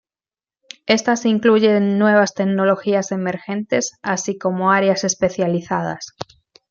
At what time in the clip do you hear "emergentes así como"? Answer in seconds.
3.11-4.71